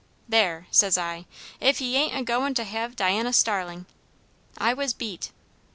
[0.27, 1.27] 'There!' says I;
[1.59, 3.85] 'if he ain't a goin' to have Diana Starling!'
[4.57, 5.31] I was beat."